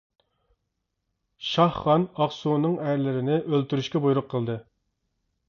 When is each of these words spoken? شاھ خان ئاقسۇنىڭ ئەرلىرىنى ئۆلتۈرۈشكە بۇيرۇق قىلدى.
شاھ 1.49 1.75
خان 1.81 2.07
ئاقسۇنىڭ 2.15 2.75
ئەرلىرىنى 2.87 3.39
ئۆلتۈرۈشكە 3.45 4.03
بۇيرۇق 4.09 4.33
قىلدى. 4.35 4.59